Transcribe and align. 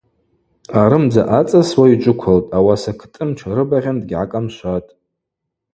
Арымдза 0.81 1.23
ацӏасуа 1.39 1.85
йджвыквылтӏ, 1.93 2.53
Ауаса 2.57 2.93
Кӏтӏым 2.99 3.29
тширыбагъьан 3.35 3.97
дгьгӏакӏамшватӏ. 4.01 4.89